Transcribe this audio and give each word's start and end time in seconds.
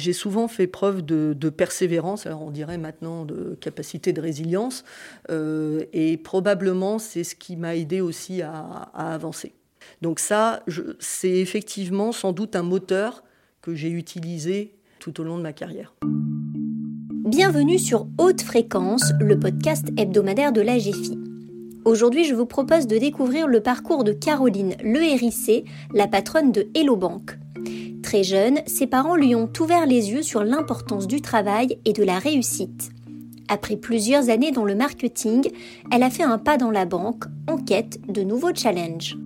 j'ai 0.00 0.12
souvent 0.12 0.48
fait 0.48 0.66
preuve 0.66 1.02
de, 1.02 1.48
persévérance, 1.50 2.26
alors 2.26 2.42
on 2.42 2.50
dirait 2.50 2.78
maintenant 2.78 3.24
de 3.24 3.56
capacité 3.60 4.12
de 4.12 4.20
résilience, 4.20 4.84
et 5.28 6.16
probablement 6.16 6.98
c'est 6.98 7.24
ce 7.24 7.34
qui 7.34 7.56
m'a 7.56 7.76
aidé 7.76 8.00
aussi 8.00 8.42
à, 8.42 8.90
avancer. 8.94 9.52
Donc 10.02 10.18
ça, 10.20 10.64
c'est 10.98 11.38
effectivement 11.38 12.12
sans 12.12 12.32
doute 12.32 12.56
un 12.56 12.62
moteur 12.62 13.22
que 13.62 13.74
j'ai 13.74 13.90
utilisé 13.90 14.74
tout 14.98 15.20
au 15.20 15.24
long 15.24 15.36
de 15.36 15.42
ma 15.42 15.52
carrière. 15.52 15.94
Bienvenue 17.30 17.78
sur 17.78 18.08
Haute 18.18 18.42
Fréquence, 18.42 19.12
le 19.20 19.38
podcast 19.38 19.88
hebdomadaire 19.96 20.52
de 20.52 20.60
la 20.60 20.78
GFI. 20.78 21.18
Aujourd'hui, 21.84 22.24
je 22.24 22.34
vous 22.34 22.46
propose 22.46 22.86
de 22.86 22.98
découvrir 22.98 23.46
le 23.46 23.60
parcours 23.60 24.04
de 24.04 24.12
Caroline 24.12 24.74
Lehérissé, 24.82 25.64
la 25.94 26.08
patronne 26.08 26.52
de 26.52 26.68
Hello 26.74 26.96
Bank. 26.96 27.38
Très 28.10 28.24
jeune, 28.24 28.58
ses 28.66 28.88
parents 28.88 29.14
lui 29.14 29.36
ont 29.36 29.48
ouvert 29.60 29.86
les 29.86 30.10
yeux 30.10 30.22
sur 30.22 30.42
l'importance 30.42 31.06
du 31.06 31.20
travail 31.20 31.78
et 31.84 31.92
de 31.92 32.02
la 32.02 32.18
réussite. 32.18 32.90
Après 33.46 33.76
plusieurs 33.76 34.30
années 34.30 34.50
dans 34.50 34.64
le 34.64 34.74
marketing, 34.74 35.48
elle 35.92 36.02
a 36.02 36.10
fait 36.10 36.24
un 36.24 36.36
pas 36.36 36.56
dans 36.56 36.72
la 36.72 36.86
banque 36.86 37.26
en 37.46 37.56
quête 37.56 38.00
de 38.08 38.22
nouveaux 38.22 38.52
challenges. 38.52 39.16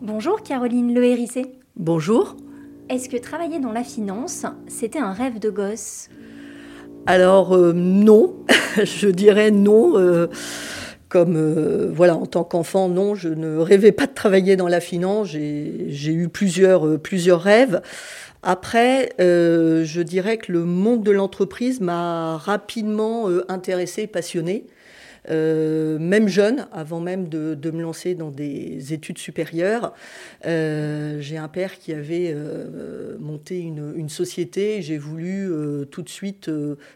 Bonjour 0.00 0.44
Caroline 0.44 0.94
Lehérissé. 0.94 1.46
Bonjour. 1.74 2.36
Est-ce 2.88 3.08
que 3.08 3.16
travailler 3.16 3.58
dans 3.58 3.72
la 3.72 3.82
finance, 3.82 4.46
c'était 4.68 5.00
un 5.00 5.12
rêve 5.12 5.40
de 5.40 5.50
gosse? 5.50 6.08
Alors 7.06 7.52
euh, 7.52 7.72
non, 7.72 8.36
je 8.76 9.08
dirais 9.08 9.50
non. 9.50 9.98
Euh, 9.98 10.28
comme 11.08 11.36
euh, 11.36 11.90
voilà, 11.92 12.16
en 12.16 12.26
tant 12.26 12.44
qu'enfant, 12.44 12.88
non, 12.88 13.14
je 13.14 13.28
ne 13.28 13.58
rêvais 13.58 13.92
pas 13.92 14.06
de 14.06 14.14
travailler 14.14 14.56
dans 14.56 14.68
la 14.68 14.80
finance. 14.80 15.28
J'ai 15.28 16.12
eu 16.12 16.28
plusieurs, 16.28 16.98
plusieurs 17.00 17.40
rêves. 17.40 17.80
Après, 18.42 19.12
je 19.18 20.00
dirais 20.02 20.36
que 20.36 20.52
le 20.52 20.64
monde 20.64 21.02
de 21.02 21.10
l'entreprise 21.10 21.80
m'a 21.80 22.36
rapidement 22.36 23.28
intéressé, 23.48 24.06
passionné. 24.06 24.66
Euh, 25.28 25.98
même 25.98 26.28
jeune, 26.28 26.66
avant 26.72 27.00
même 27.00 27.28
de, 27.28 27.70
me 27.70 27.82
lancer 27.82 28.14
dans 28.14 28.30
des 28.30 28.92
études 28.92 29.18
supérieures, 29.18 29.92
euh, 30.46 31.20
j'ai 31.20 31.36
un 31.36 31.48
père 31.48 31.78
qui 31.78 31.92
avait 31.92 32.32
euh, 32.34 33.16
monté 33.18 33.58
une, 33.58 34.08
société. 34.08 34.82
J'ai 34.82 34.98
voulu 34.98 35.50
tout 35.90 36.02
de 36.02 36.08
suite 36.08 36.50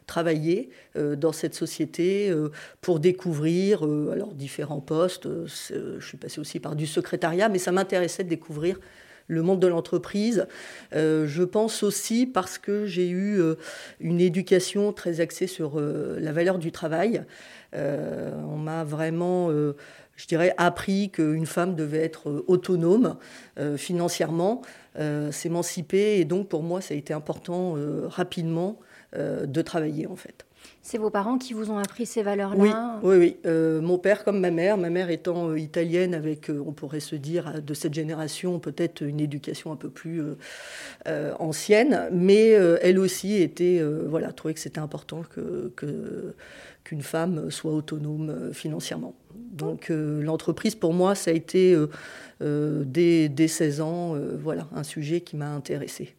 travailler 0.06 0.70
dans 0.94 1.32
cette 1.32 1.54
société 1.54 2.32
pour 2.80 3.00
découvrir 3.00 3.82
alors 3.82 4.32
différents 4.32 4.80
postes. 4.80 5.28
je 5.46 6.04
suis 6.04 6.16
passée 6.16 6.40
aussi 6.40 6.60
par 6.60 6.76
du 6.76 6.86
secrétariat, 6.86 7.48
mais 7.48 7.58
ça 7.58 7.72
m'intéressait 7.72 8.22
de 8.22 8.28
découvrir 8.28 8.78
le 9.30 9.42
monde 9.42 9.60
de 9.60 9.66
l'entreprise. 9.66 10.46
je 10.92 11.42
pense 11.42 11.82
aussi 11.82 12.26
parce 12.26 12.58
que 12.58 12.86
j'ai 12.86 13.08
eu 13.08 13.40
une 14.00 14.20
éducation 14.20 14.92
très 14.92 15.20
axée 15.20 15.46
sur 15.46 15.80
la 15.80 16.32
valeur 16.32 16.58
du 16.58 16.72
travail. 16.72 17.22
Euh, 17.74 18.32
on 18.48 18.56
m'a 18.56 18.84
vraiment 18.84 19.50
euh, 19.50 19.76
je 20.16 20.26
dirais, 20.26 20.54
appris 20.58 21.10
qu'une 21.10 21.46
femme 21.46 21.74
devait 21.74 22.04
être 22.04 22.28
euh, 22.28 22.44
autonome 22.46 23.16
financièrement, 23.76 24.62
s'émanciper. 25.30 26.18
Et 26.18 26.24
donc, 26.24 26.48
pour 26.48 26.62
moi, 26.62 26.80
ça 26.80 26.94
a 26.94 26.96
été 26.96 27.12
important 27.12 27.76
rapidement 28.08 28.78
de 29.14 29.62
travailler, 29.62 30.06
en 30.06 30.16
fait. 30.16 30.46
C'est 30.82 30.98
vos 30.98 31.10
parents 31.10 31.38
qui 31.38 31.52
vous 31.52 31.70
ont 31.70 31.78
appris 31.78 32.06
ces 32.06 32.22
valeurs-là 32.22 33.00
Oui, 33.02 33.16
oui, 33.16 33.36
oui. 33.44 33.50
mon 33.82 33.98
père 33.98 34.24
comme 34.24 34.40
ma 34.40 34.50
mère. 34.50 34.78
Ma 34.78 34.90
mère 34.90 35.10
étant 35.10 35.54
italienne, 35.54 36.14
avec, 36.14 36.50
on 36.50 36.72
pourrait 36.72 37.00
se 37.00 37.16
dire, 37.16 37.62
de 37.62 37.74
cette 37.74 37.94
génération, 37.94 38.58
peut-être 38.58 39.02
une 39.02 39.20
éducation 39.20 39.72
un 39.72 39.76
peu 39.76 39.90
plus 39.90 40.22
ancienne, 41.38 42.08
mais 42.12 42.48
elle 42.48 42.98
aussi 42.98 43.36
était, 43.36 43.82
voilà, 44.08 44.32
trouvait 44.32 44.54
que 44.54 44.60
c'était 44.60 44.80
important 44.80 45.22
que, 45.22 45.72
qu'une 46.84 47.02
femme 47.02 47.50
soit 47.50 47.72
autonome 47.72 48.30
euh, 48.30 48.52
financièrement. 48.52 49.14
Donc 49.34 49.90
euh, 49.90 50.22
l'entreprise, 50.22 50.74
pour 50.74 50.92
moi, 50.92 51.14
ça 51.14 51.30
a 51.30 51.34
été 51.34 51.76
euh, 52.42 52.84
dès, 52.84 53.28
dès, 53.28 53.48
16 53.48 53.80
ans, 53.80 54.16
voilà, 54.42 54.68
un 54.74 54.82
sujet 54.82 55.20
qui 55.20 55.36
m'a 55.36 55.50
intéressée. 55.50 56.14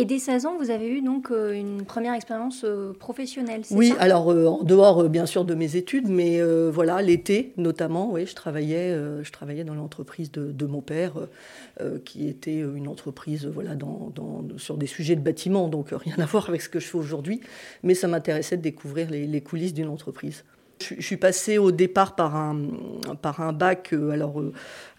Et 0.00 0.04
dès 0.04 0.20
16 0.20 0.46
ans, 0.46 0.56
vous 0.56 0.70
avez 0.70 0.88
eu 0.88 1.02
donc 1.02 1.30
une 1.30 1.84
première 1.84 2.14
expérience 2.14 2.64
professionnelle, 3.00 3.62
Oui, 3.72 3.88
ça? 3.88 4.00
alors 4.00 4.28
en 4.28 4.62
dehors 4.62 5.08
bien 5.08 5.26
sûr 5.26 5.44
de 5.44 5.54
mes 5.56 5.74
études, 5.74 6.08
mais 6.08 6.40
voilà, 6.70 7.02
l'été 7.02 7.52
notamment, 7.56 8.12
oui, 8.12 8.24
je 8.24 8.34
travaillais, 8.36 8.94
je 8.94 9.32
travaillais 9.32 9.64
dans 9.64 9.74
l'entreprise 9.74 10.30
de, 10.30 10.66
mon 10.66 10.82
père, 10.82 11.14
qui 12.04 12.28
était 12.28 12.60
une 12.60 12.86
entreprise 12.86 13.46
voilà, 13.46 13.74
dans, 13.74 14.12
sur 14.56 14.76
des 14.76 14.86
sujets 14.86 15.16
de 15.16 15.20
bâtiment, 15.20 15.66
donc 15.66 15.88
rien 15.90 16.14
à 16.18 16.26
voir 16.26 16.48
avec 16.48 16.62
ce 16.62 16.68
que 16.68 16.78
je 16.78 16.86
fais 16.86 16.98
aujourd'hui, 16.98 17.40
mais 17.82 17.94
ça 17.94 18.06
m'intéressait 18.06 18.56
de 18.56 18.62
découvrir 18.62 19.10
les, 19.10 19.26
les 19.26 19.40
coulisses 19.40 19.74
d'une 19.74 19.88
entreprise. 19.88 20.44
Je, 20.80 21.02
suis 21.02 21.16
passée 21.16 21.58
au 21.58 21.72
départ 21.72 22.14
par 22.14 22.36
un, 22.36 22.56
par 23.20 23.40
un 23.40 23.52
bac, 23.52 23.92
alors 23.92 24.40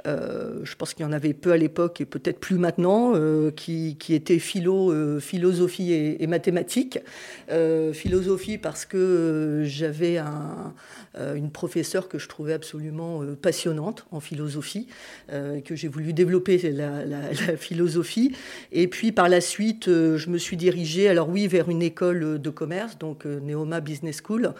euh, 0.07 0.59
je 0.63 0.75
pense 0.75 0.93
qu'il 0.93 1.05
y 1.05 1.09
en 1.09 1.11
avait 1.11 1.33
peu 1.33 1.51
à 1.51 1.57
l'époque 1.57 1.99
et 2.01 2.05
peut-être 2.05 2.39
plus 2.39 2.57
maintenant, 2.57 3.11
euh, 3.15 3.51
qui, 3.51 3.97
qui, 3.99 4.13
était 4.13 4.39
philo, 4.39 4.91
euh, 4.91 5.19
philosophie 5.19 5.91
et, 5.93 6.27
mathématiques. 6.27 6.99
philosophie 7.93 8.57
parce 8.57 8.85
que 8.85 9.63
j'avais 9.65 10.17
un, 10.17 10.73
une 11.35 11.49
professeure 11.49 12.07
que 12.07 12.19
je 12.19 12.27
trouvais 12.27 12.53
absolument 12.53 13.23
passionnante 13.41 14.05
en 14.11 14.19
philosophie, 14.19 14.87
que 15.29 15.75
j'ai 15.75 15.87
voulu 15.87 16.13
développer 16.13 16.57
la, 16.71 17.03
la, 17.05 17.33
philosophie. 17.57 18.35
Et 18.71 18.87
puis 18.87 19.11
par 19.11 19.27
la 19.27 19.41
suite, 19.41 19.85
je 19.87 20.29
me 20.29 20.37
suis 20.37 20.55
dirigée, 20.55 21.09
alors 21.09 21.29
oui, 21.29 21.47
vers 21.47 21.69
une 21.69 21.81
école 21.81 22.39
de 22.39 22.49
commerce, 22.51 22.99
donc 22.99 23.25
Neoma 23.25 23.79
Business 23.79 24.21
School, 24.23 24.53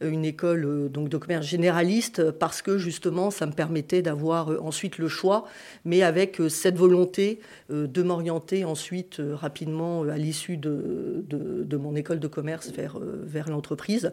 une 0.00 0.24
école 0.24 0.88
donc 0.90 1.08
de 1.08 1.16
commerce 1.16 1.46
généraliste, 1.46 2.30
parce 2.30 2.62
que 2.62 2.78
justement, 2.78 3.32
ça 3.32 3.46
me 3.46 3.52
permettait 3.52 4.02
d'avoir 4.02 4.50
ensuite 4.64 4.85
le 4.98 5.08
choix, 5.08 5.46
mais 5.84 6.02
avec 6.02 6.40
euh, 6.40 6.48
cette 6.48 6.76
volonté 6.76 7.40
euh, 7.70 7.86
de 7.86 8.02
m'orienter 8.02 8.64
ensuite 8.64 9.20
euh, 9.20 9.34
rapidement 9.34 10.02
à 10.02 10.16
l'issue 10.16 10.56
de, 10.56 11.24
de, 11.28 11.76
mon 11.76 11.94
école 11.94 12.20
de 12.20 12.28
commerce 12.28 12.70
vers, 12.70 12.98
vers 12.98 13.50
l'entreprise. 13.50 14.12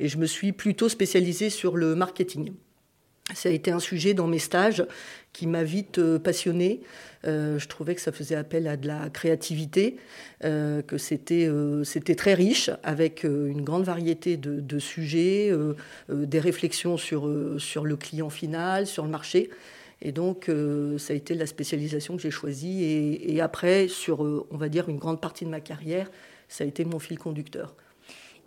Et 0.00 0.08
je 0.08 0.18
me 0.18 0.26
suis 0.26 0.52
plutôt 0.52 0.88
spécialisée 0.88 1.48
sur 1.48 1.76
le 1.76 1.94
marketing. 1.94 2.52
Ça 3.34 3.48
a 3.48 3.52
été 3.52 3.70
un 3.70 3.78
sujet 3.78 4.12
dans 4.12 4.26
mes 4.26 4.38
stages 4.38 4.84
qui 5.32 5.46
m'a 5.46 5.64
vite 5.64 6.18
passionné. 6.18 6.82
je 7.24 7.66
trouvais 7.68 7.94
que 7.94 8.00
ça 8.00 8.12
faisait 8.12 8.34
appel 8.34 8.68
à 8.68 8.76
de 8.76 8.86
la 8.86 9.08
créativité, 9.08 9.96
que 10.42 10.98
c'était 10.98 11.48
c'était 11.84 12.16
très 12.16 12.34
riche, 12.34 12.70
avec 12.82 13.24
une 13.24 13.62
grande 13.62 13.84
variété 13.84 14.36
de, 14.36 14.60
de 14.60 14.78
sujets, 14.78 15.50
des 16.10 16.38
réflexions 16.38 16.98
sur, 16.98 17.30
sur 17.58 17.86
le 17.86 17.96
client 17.96 18.28
final, 18.28 18.86
sur 18.86 19.04
le 19.04 19.10
marché. 19.10 19.48
Et 20.04 20.12
donc, 20.12 20.50
euh, 20.50 20.98
ça 20.98 21.14
a 21.14 21.16
été 21.16 21.34
la 21.34 21.46
spécialisation 21.46 22.16
que 22.16 22.22
j'ai 22.22 22.30
choisie. 22.30 22.84
Et, 22.84 23.40
après, 23.40 23.88
sur, 23.88 24.22
euh, 24.22 24.46
on 24.50 24.58
va 24.58 24.68
dire, 24.68 24.90
une 24.90 24.98
grande 24.98 25.20
partie 25.20 25.46
de 25.46 25.50
ma 25.50 25.60
carrière, 25.60 26.10
ça 26.46 26.62
a 26.62 26.66
été 26.66 26.84
mon 26.84 26.98
fil 26.98 27.18
conducteur. 27.18 27.74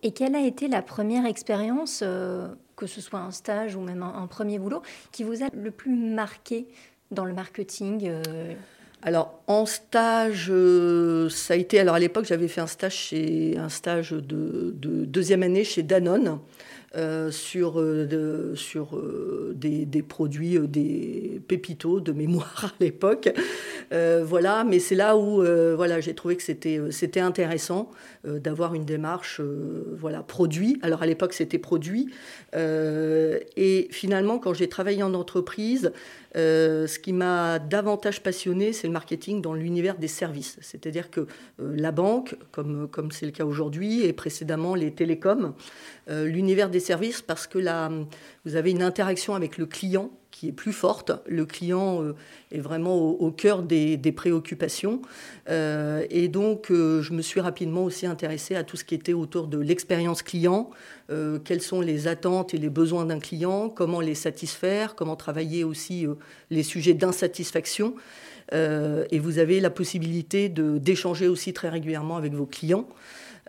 Et 0.04 0.12
quelle 0.12 0.36
a 0.36 0.46
été 0.46 0.68
la 0.68 0.84
première 0.84 1.26
expérience, 1.26 2.02
euh, 2.04 2.48
que 2.76 2.86
ce 2.86 3.02
soit 3.02 3.20
un 3.20 3.32
stage 3.32 3.76
ou 3.76 3.82
même 3.82 4.04
un, 4.04 4.28
premier 4.28 4.60
boulot, 4.60 4.84
qui 5.12 5.24
vous 5.24 5.44
a 5.44 5.48
le 5.52 5.72
plus 5.72 5.92
marqué 5.92 6.68
dans 7.10 7.26
le 7.26 7.34
marketing 7.34 8.12
alors 9.04 9.42
en 9.46 9.68
stage, 9.68 10.52
ça 11.30 11.54
a 11.54 11.58
été. 11.58 11.80
Alors 11.80 11.94
à 11.94 12.00
l'époque, 12.00 12.26
j'avais 12.26 12.48
fait 12.48 12.62
un 12.62 12.68
stage 12.68 12.96
chez 12.96 13.56
un 13.56 13.70
stage 13.70 14.10
de, 14.10 14.74
de 14.76 15.06
deuxième 15.06 15.44
année 15.44 15.64
chez 15.64 15.84
Danone. 15.84 16.40
Euh, 16.96 17.32
sur, 17.32 17.82
euh, 17.82 18.56
sur 18.56 18.96
euh, 18.96 19.52
des, 19.54 20.02
produits, 20.02 20.58
des 20.58 21.42
pépitos 21.46 22.00
de 22.00 22.14
mémoire 22.14 22.64
à 22.80 22.84
l'époque. 22.84 23.30
voilà, 23.92 24.64
mais 24.64 24.80
c'est 24.80 24.96
là 24.96 25.18
où 25.18 25.44
voilà, 25.76 26.00
j'ai 26.00 26.14
trouvé 26.14 26.38
que 26.38 26.44
c'était, 26.44 27.20
intéressant 27.20 27.92
d'avoir 28.24 28.74
une 28.74 28.86
démarche 28.86 29.42
voilà, 29.98 30.24
produit. 30.24 30.80
Alors 30.82 31.02
à 31.02 31.06
l'époque, 31.06 31.34
c'était 31.34 31.58
produit. 31.58 32.10
et 32.56 33.88
finalement, 33.92 34.40
quand 34.40 34.54
j'ai 34.54 34.70
travaillé 34.70 35.04
en 35.04 35.14
entreprise, 35.14 35.92
ce 36.36 37.00
qui 37.00 37.14
m'a 37.14 37.60
davantage 37.60 38.22
passionné, 38.22 38.72
c'est 38.74 38.88
le 38.88 38.94
marketing 38.94 39.42
dans 39.42 39.54
l'univers 39.54 39.98
des 39.98 40.08
services. 40.08 40.58
C'est-à-dire 40.62 41.10
que 41.10 41.28
la 41.60 41.92
banque, 41.92 42.36
comme, 42.52 42.88
comme 42.90 43.12
c'est 43.12 43.26
le 43.26 43.32
cas 43.32 43.46
aujourd'hui, 43.46 44.04
et 44.04 44.14
précédemment 44.14 44.76
les 44.76 44.92
télécoms, 44.92 45.54
l'univers 46.10 46.70
des 46.70 46.77
services 46.80 47.22
parce 47.22 47.48
que 47.48 47.58
là, 47.58 47.92
vous 48.46 48.56
avez 48.56 48.72
une 48.72 48.84
interaction 48.84 49.36
avec 49.36 49.58
le 49.58 49.66
client 49.66 50.12
qui 50.32 50.50
est 50.50 50.54
plus 50.54 50.74
forte. 50.74 51.12
Le 51.26 51.46
client 51.46 52.04
est 52.52 52.60
vraiment 52.60 52.96
au, 52.96 53.32
cœur 53.32 53.64
des, 53.64 53.98
préoccupations. 54.16 55.02
et 55.48 56.28
donc, 56.28 56.68
je 56.70 57.12
me 57.12 57.24
suis 57.24 57.40
rapidement 57.40 57.84
aussi 57.84 58.06
intéressée 58.06 58.56
à 58.56 58.64
tout 58.64 58.78
ce 58.78 58.84
qui 58.84 58.94
était 58.94 59.14
autour 59.14 59.48
de 59.48 59.58
l'expérience 59.58 60.22
client, 60.22 60.70
quelles 61.44 61.62
sont 61.62 61.82
les 61.82 62.08
attentes 62.08 62.54
et 62.54 62.60
les 62.60 62.70
besoins 62.70 63.06
d'un 63.06 63.20
client, 63.20 63.70
comment 63.70 64.00
les 64.00 64.14
satisfaire, 64.14 64.94
comment 64.94 65.16
travailler 65.16 65.64
aussi 65.64 66.06
les 66.52 66.64
sujets 66.64 66.94
d'insatisfaction? 66.94 67.96
et 68.54 69.20
vous 69.20 69.40
avez 69.40 69.60
la 69.60 69.72
possibilité 69.72 70.50
d'échanger 70.50 71.28
aussi 71.28 71.52
très 71.52 71.70
régulièrement 71.70 72.16
avec 72.16 72.34
vos 72.34 72.46
clients. 72.46 72.88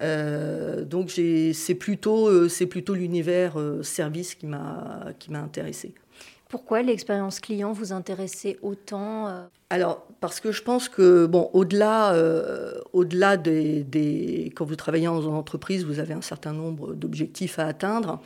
Euh, 0.00 0.85
donc 0.85 1.11
c'est 1.11 1.75
plutôt, 1.75 2.29
euh, 2.29 2.49
plutôt 2.69 2.95
l'univers 2.95 3.59
euh, 3.59 3.83
service 3.83 4.35
qui 4.35 4.47
m'a 4.47 5.12
intéressé. 5.35 5.95
Pourquoi 6.49 6.83
l'expérience 6.83 7.41
client 7.41 7.73
vous 7.73 7.93
intéressait 7.93 8.56
autant 8.62 9.47
Alors, 9.69 10.06
parce 10.21 10.41
que 10.41 10.50
je 10.50 10.62
pense 10.62 10.89
que, 10.89 11.27
bon, 11.27 11.50
au-delà 11.53 12.15
au-delà 12.95 13.37
des, 13.37 13.85
des, 13.85 14.50
Quand 14.56 14.65
vous 14.65 14.77
travaillez 14.77 15.09
en 15.09 15.23
entreprise, 15.27 15.85
vous 15.85 15.99
avez 15.99 16.15
un 16.15 16.23
certain 16.23 16.55
nombre 16.55 16.95
d'objectifs 16.95 17.59
à 17.59 17.67
atteindre. 17.67 18.23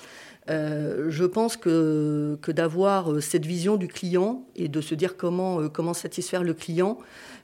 Je 0.48 1.24
pense 1.24 1.56
que, 1.56 2.38
d'avoir 2.48 3.22
cette 3.22 3.46
vision 3.46 3.76
du 3.76 3.88
client 3.88 4.44
et 4.56 4.68
de 4.68 4.80
se 4.80 4.94
dire 4.94 5.16
comment, 5.16 5.68
comment 5.68 5.94
satisfaire 5.94 6.42
le 6.42 6.54
client, 6.54 6.98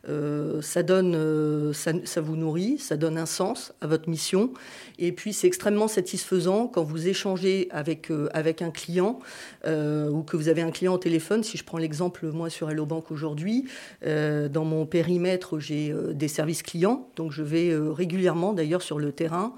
euh, 0.09 0.63
ça, 0.63 0.81
euh, 0.81 1.73
vous 2.17 2.37
nourrit, 2.37 2.79
ça 2.79 2.97
donne 2.97 3.19
un 3.19 3.27
sens 3.27 3.75
à 3.81 3.87
votre 3.87 4.09
mission. 4.09 4.53
Et 4.99 5.13
puis 5.13 5.33
c'est 5.33 5.47
extrêmement 5.47 5.89
satisfaisant 5.89 6.67
quand 6.67 6.83
vous 6.83 7.09
échangez 7.09 7.69
avec, 7.71 8.11
euh, 8.11 8.29
avec 8.33 8.63
un 8.63 8.71
client 8.71 9.19
ou 9.65 10.23
que 10.23 10.37
vous 10.37 10.49
avez 10.49 10.63
un 10.63 10.71
client 10.71 10.95
au 10.95 10.99
téléphone. 10.99 11.43
Si 11.43 11.59
je 11.59 11.65
prends 11.65 11.79
l'exemple, 11.79 12.27
moi, 12.33 12.49
sur 12.49 12.71
Hello 12.71 12.87
Bank 12.87 13.11
aujourd'hui, 13.11 13.67
dans 14.05 14.65
mon 14.65 14.87
périmètre, 14.87 15.59
j'ai 15.59 15.95
des 16.13 16.29
services 16.29 16.63
clients. 16.63 17.09
Donc 17.17 17.33
je 17.33 17.43
vais 17.43 17.77
régulièrement, 17.77 18.55
d'ailleurs, 18.55 18.83
sur 18.83 18.99
le 18.99 19.13
terrain. 19.13 19.55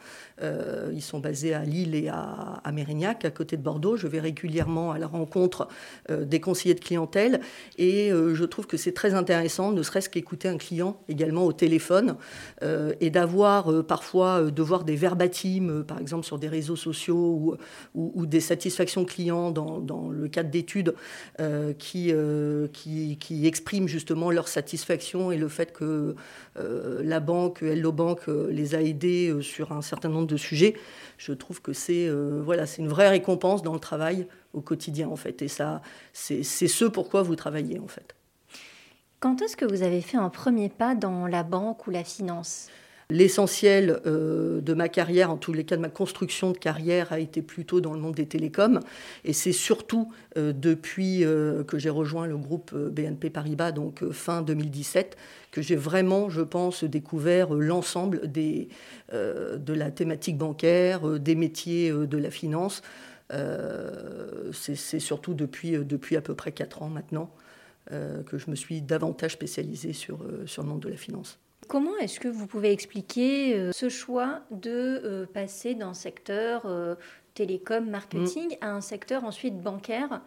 Ils 0.93 1.03
sont 1.03 1.19
basés 1.19 1.55
à 1.55 1.65
Lille 1.65 1.95
et 1.95 2.09
à, 2.09 2.63
Mérignac, 2.73 3.25
à 3.25 3.31
côté 3.31 3.57
de 3.57 3.63
Bordeaux. 3.63 3.97
Je 3.97 4.07
vais 4.07 4.21
régulièrement 4.21 4.93
à 4.93 4.99
la 4.99 5.07
rencontre 5.07 5.69
des 6.09 6.41
conseillers 6.41 6.75
de 6.75 6.81
clientèle. 6.81 7.41
Et 7.79 8.11
je 8.11 8.45
trouve 8.45 8.67
que 8.67 8.77
c'est 8.77 8.93
très 8.93 9.15
intéressant, 9.15 9.73
ne 9.73 9.83
serait-ce 9.83 10.09
qu'écouter 10.09 10.49
un 10.49 10.59
client 10.59 11.01
également 11.09 11.45
au 11.45 11.53
téléphone 11.53 12.17
euh, 12.63 12.93
et 13.01 13.11
d'avoir 13.11 13.71
euh, 13.71 13.83
parfois 13.83 14.43
euh, 14.43 14.51
de 14.51 14.63
voir 14.63 14.85
des 14.85 14.97
verbatims, 14.97 15.85
par 15.87 15.99
exemple 16.01 16.27
sur 16.27 16.39
des 16.39 16.49
réseaux 16.49 16.77
sociaux 16.77 17.57
ou, 17.95 18.27
des 18.27 18.41
satisfactions 18.41 19.05
clients 19.05 19.51
dans, 19.51 20.09
le 20.11 20.29
cadre 20.29 20.51
d'études 20.51 20.95
qui, 21.79 22.11
expriment 23.47 23.89
justement 23.89 24.31
leur 24.31 24.49
satisfaction 24.49 25.33
et 25.33 25.39
le 25.39 25.49
fait 25.49 25.73
que 25.73 26.15
la 26.57 27.21
banque, 27.21 27.63
Hello 27.63 27.93
Bank, 27.93 28.21
les 28.27 28.75
a 28.75 28.83
aidés 28.83 29.35
sur 29.41 29.73
un 29.73 29.83
certain 29.83 30.09
nombre 30.09 30.27
de. 30.37 30.77
Je 31.19 31.33
trouve 31.33 31.61
que 31.61 31.73
c'est 31.73 32.11
voilà, 32.11 32.67
c'est 32.67 32.83
une 32.83 32.89
vraie 32.89 33.09
récompense 33.09 33.63
dans 33.63 33.75
le 33.75 33.81
travail 33.81 34.27
au 34.53 34.61
quotidien 34.61 35.09
en 35.09 35.17
fait. 35.17 35.43
Et 35.43 35.49
ça, 35.49 35.83
c'est 36.13 36.43
ce 36.43 36.85
pourquoi 36.85 37.23
vous 37.23 37.37
travaillez 37.37 37.79
en 37.79 37.89
fait. 37.89 38.15
Quand 39.21 39.43
est-ce 39.43 39.57
que 39.57 39.67
vous 39.67 39.83
avez 39.83 40.01
fait 40.01 40.17
un 40.17 40.31
premier 40.31 40.71
pas 40.71 40.95
dans 40.95 41.27
la 41.27 41.43
banque 41.43 41.87
ou 41.87 41.91
la 41.91 42.05
finance? 42.05 42.69
L'essentiel 43.11 44.01
euh, 44.07 44.61
de 44.61 44.73
ma 44.73 44.89
carrière, 44.89 45.33
en 45.33 45.37
tous 45.37 45.53
les 45.53 45.65
cas 45.65 45.77
de 45.77 45.81
ma 45.81 45.89
construction 45.89 46.53
de 46.53 46.59
carrière, 46.59 47.13
a 47.13 47.19
été 47.19 47.43
plutôt 47.43 47.81
dans 47.81 47.93
le 47.93 47.99
monde 47.99 48.15
des 48.15 48.27
télécoms. 48.27 48.81
Et 49.25 49.33
c'est 49.33 49.53
surtout 49.53 50.13
euh, 50.37 50.53
depuis 50.53 51.25
euh, 51.25 51.65
que 51.65 51.77
j'ai 51.77 51.91
rejoint 51.91 52.29
le 52.29 52.37
groupe 52.37 52.73
BNP 52.73 53.31
Paribas, 53.31 53.73
donc 53.73 54.09
fin 54.13 54.43
2017, 54.43 55.17
que 55.51 55.61
j'ai 55.61 55.75
vraiment, 55.75 56.31
je 56.31 56.43
pense, 56.43 56.85
découvert 56.85 57.53
l'ensemble 57.53 58.31
de 58.31 59.73
la 59.73 59.91
thématique 59.91 60.39
bancaire, 60.39 61.19
des 61.19 61.35
métiers 61.35 61.91
de 61.91 62.17
la 62.17 62.31
finance. 62.31 62.83
c'est 64.53 65.01
surtout 65.01 65.35
depuis, 65.35 65.73
depuis 65.73 66.17
à 66.17 66.21
peu 66.21 66.37
près 66.37 66.53
4 66.53 66.83
ans 66.83 66.89
maintenant. 66.89 67.31
Que 67.89 68.39
je 68.39 68.49
me 68.49 68.55
suis 68.55 68.81
davantage 68.81 69.33
spécialisée 69.33 69.93
sur, 69.93 70.21
sur 70.47 70.63
le 70.63 70.69
monde 70.69 70.81
de 70.81 70.91
la 70.91 70.97
finance. 70.97 71.41
Comment 71.71 71.97
est-ce 71.99 72.19
que 72.19 72.27
vous 72.27 72.49
pouvez 72.49 72.73
expliquer 72.73 73.55
euh, 73.55 73.71
ce 73.71 73.89
choix 73.89 74.41
de 74.51 75.29
passer 75.33 75.77
d'un 75.77 75.95
secteur 75.95 76.67
télécom, 77.35 77.89
marketing, 77.89 78.51
mm. 78.51 78.65
à 78.65 78.73
un 78.73 78.81
secteur 78.81 79.23
ensuite 79.23 79.57
bancaire? 79.61 80.21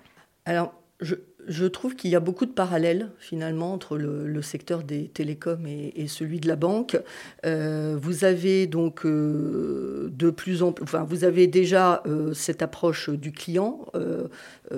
Alors, 0.45 0.73
je, 1.01 1.15
je 1.47 1.65
trouve 1.65 1.95
qu'il 1.95 2.11
y 2.11 2.15
a 2.15 2.19
beaucoup 2.19 2.45
de 2.45 2.51
parallèles 2.51 3.11
finalement 3.19 3.73
entre 3.73 3.97
le, 3.97 4.41
secteur 4.41 4.83
des 4.83 5.07
télécoms 5.07 5.65
et, 5.65 6.07
celui 6.07 6.39
de 6.39 6.47
la 6.47 6.55
banque. 6.55 6.97
Euh, 7.45 7.97
vous 7.99 8.25
avez 8.25 8.67
donc 8.67 9.05
euh, 9.05 10.09
de 10.11 10.29
plus 10.29 10.63
en 10.63 10.73
plus, 10.73 10.83
enfin 10.83 11.03
vous 11.03 11.23
avez 11.23 11.47
déjà 11.47 12.03
euh, 12.05 12.33
cette 12.33 12.61
approche 12.61 13.09
du 13.09 13.31
client. 13.31 13.85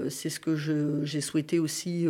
c'est 0.10 0.30
ce 0.30 0.40
que 0.40 0.56
j'ai 0.56 1.22
souhaité 1.22 1.58
aussi, 1.58 2.06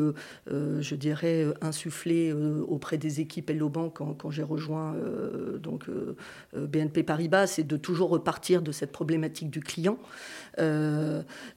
je 0.48 0.96
dirais, 0.96 1.46
insuffler 1.62 2.34
auprès 2.68 2.98
des 2.98 3.22
équipes 3.22 3.50
Hello 3.50 3.69
Bank 3.69 3.94
quand, 3.96 4.13
quand 4.13 4.31
j'ai 4.31 4.44
rejoint 4.44 4.96
donc 5.62 5.86
BNP 6.56 7.04
Paribas, 7.04 7.48
c'est 7.48 7.68
de 7.68 7.78
toujours 7.78 8.10
repartir 8.10 8.62
de 8.62 8.72
cette 8.72 8.92
problématique 8.92 9.50
du 9.50 9.60
client. 9.60 10.00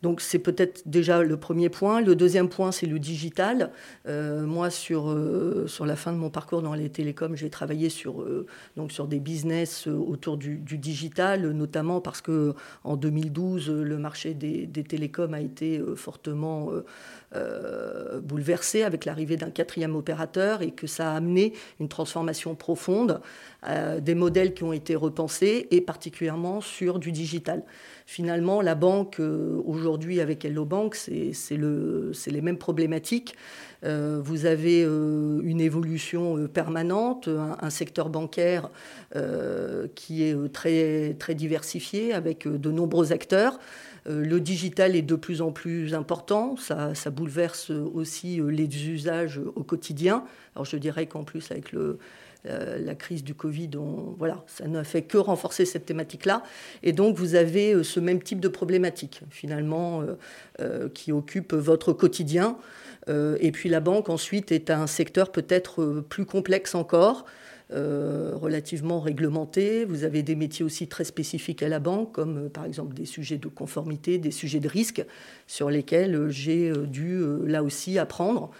Donc 0.02 0.20
c'est 0.20 0.38
peut-être 0.38 0.82
déjà 0.86 1.22
le 1.22 1.36
premier 1.36 1.68
point. 1.68 2.00
Le 2.00 2.14
deuxième 2.16 2.48
point, 2.48 2.72
c'est 2.72 2.86
le 2.86 2.98
digital. 2.98 3.70
Euh, 4.06 4.44
moi, 4.46 4.70
sur, 4.70 5.10
euh, 5.10 5.66
sur 5.66 5.86
la 5.86 5.96
fin 5.96 6.12
de 6.12 6.18
mon 6.18 6.30
parcours 6.30 6.62
dans 6.62 6.74
les 6.74 6.90
télécoms, 6.90 7.34
j'ai 7.34 7.50
travaillé 7.50 7.88
sur, 7.88 8.22
euh, 8.22 8.46
donc 8.76 8.92
sur 8.92 9.06
des 9.06 9.20
business 9.20 9.86
autour 9.86 10.36
du, 10.36 10.58
digital, 10.58 11.50
notamment 11.52 12.00
parce 12.00 12.20
que 12.20 12.54
en 12.84 12.96
2012, 12.96 13.70
le 13.70 13.98
marché 13.98 14.34
des, 14.34 14.66
des 14.66 14.84
télécoms 14.84 15.34
a 15.34 15.40
été 15.40 15.82
fortement 15.96 16.70
bouleversé 18.22 18.82
avec 18.82 19.04
l'arrivée 19.04 19.36
d'un 19.36 19.50
quatrième 19.50 19.96
opérateur 19.96 20.62
et 20.62 20.70
que 20.70 20.86
ça 20.86 21.12
a 21.12 21.16
amené 21.16 21.52
une 21.80 21.88
transformation 21.88 22.54
profonde, 22.54 23.20
des 24.00 24.14
modèles 24.14 24.54
qui 24.54 24.64
ont 24.64 24.72
été 24.72 24.94
repensés 24.94 25.66
et 25.70 25.80
particulièrement 25.80 26.60
sur 26.60 26.98
du 26.98 27.12
digital. 27.12 27.62
Finalement, 28.06 28.62
la 28.62 28.74
banque, 28.74 28.87
aujourd'hui, 29.64 30.20
avec 30.20 30.44
Hello 30.44 30.64
Bank, 30.64 30.94
c'est 30.94 31.56
les 31.56 32.40
mêmes 32.40 32.58
problématiques. 32.58 33.34
Euh, 33.84 34.20
vous 34.22 34.46
avez 34.46 34.82
euh, 34.84 35.40
une 35.44 35.60
évolution 35.60 36.36
euh, 36.36 36.48
permanente, 36.48 37.28
un, 37.28 37.70
secteur 37.70 38.08
bancaire 38.08 38.70
qui 39.94 40.24
est 40.24 40.52
très, 40.52 41.14
très 41.18 41.34
diversifié 41.34 42.12
avec 42.12 42.46
de 42.48 42.70
nombreux 42.70 43.12
acteurs. 43.12 43.58
Le 44.08 44.40
digital 44.40 44.96
est 44.96 45.02
de 45.02 45.14
plus 45.14 45.42
en 45.42 45.52
plus 45.52 45.94
important, 45.94 46.56
ça, 46.56 46.92
bouleverse 47.10 47.70
aussi 47.70 48.40
les 48.48 48.88
usages 48.88 49.38
au 49.54 49.62
quotidien. 49.62 50.24
Alors 50.54 50.64
je 50.64 50.76
dirais 50.78 51.06
qu'en 51.06 51.24
plus 51.24 51.50
avec 51.50 51.74
euh, 52.46 52.78
la 52.78 52.94
crise 52.94 53.24
du 53.24 53.34
Covid, 53.34 53.70
voilà, 54.16 54.44
ça 54.46 54.66
n'a 54.68 54.84
fait 54.84 55.02
que 55.02 55.18
renforcer 55.18 55.64
cette 55.64 55.86
thématique-là. 55.86 56.44
Et 56.84 56.92
donc, 56.92 57.16
vous 57.16 57.34
avez 57.34 57.74
euh, 57.74 57.82
ce 57.82 57.98
même 57.98 58.22
type 58.22 58.38
de 58.38 58.48
problématique, 58.48 59.22
finalement, 59.30 60.04
euh, 60.60 60.88
qui 60.88 61.10
occupe 61.10 61.52
votre 61.52 61.92
quotidien. 61.92 62.56
et 63.08 63.52
puis, 63.52 63.68
la 63.68 63.80
banque, 63.80 64.08
ensuite, 64.08 64.52
est 64.52 64.70
un 64.70 64.86
secteur 64.86 65.32
peut-être 65.32 66.04
plus 66.08 66.26
complexe 66.26 66.74
encore. 66.74 67.24
Relativement 67.70 69.00
réglementé. 69.00 69.84
Vous 69.84 70.04
avez 70.04 70.22
des 70.22 70.34
métiers 70.34 70.64
aussi 70.64 70.88
très 70.88 71.04
spécifiques 71.04 71.62
à 71.62 71.68
la 71.68 71.80
banque, 71.80 72.12
comme 72.12 72.48
par 72.48 72.64
exemple 72.64 72.94
des 72.94 73.04
sujets 73.04 73.38
de 73.38 73.48
conformité, 73.48 74.18
des 74.18 74.30
sujets 74.30 74.60
de 74.60 74.68
risque, 74.68 75.04
sur 75.46 75.68
lesquels 75.70 76.28
j'ai 76.30 76.72
dû 76.86 77.20
là 77.46 77.62
aussi 77.62 77.98
apprendre. 77.98 78.50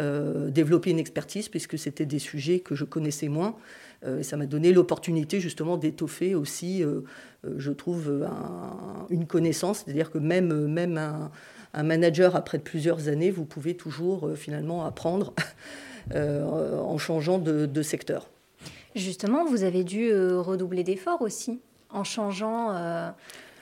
Euh, 0.00 0.48
développer 0.50 0.90
une 0.90 1.00
expertise, 1.00 1.48
puisque 1.48 1.76
c'était 1.76 2.06
des 2.06 2.20
sujets 2.20 2.60
que 2.60 2.76
je 2.76 2.84
connaissais 2.84 3.26
moins. 3.26 3.56
Euh, 4.06 4.20
et 4.20 4.22
ça 4.22 4.36
m'a 4.36 4.46
donné 4.46 4.72
l'opportunité 4.72 5.40
justement 5.40 5.76
d'étoffer 5.76 6.36
aussi, 6.36 6.84
euh, 6.84 7.00
je 7.56 7.72
trouve, 7.72 8.24
une 9.10 9.26
connaissance. 9.26 9.82
C'est-à-dire 9.84 10.12
que 10.12 10.18
même, 10.18 10.66
même 10.66 10.98
un, 11.74 11.82
manager, 11.82 12.36
après 12.36 12.60
plusieurs 12.60 13.08
années, 13.08 13.32
vous 13.32 13.44
pouvez 13.44 13.74
toujours 13.76 14.30
finalement 14.36 14.84
apprendre 14.84 15.34
en 16.14 16.96
changeant 16.98 17.38
de, 17.38 17.82
secteur. 17.82 18.30
Justement, 18.98 19.44
vous 19.44 19.62
avez 19.62 19.84
dû 19.84 20.12
redoubler 20.12 20.82
d'efforts 20.82 21.22
aussi 21.22 21.60
en 21.90 22.04
changeant 22.04 22.72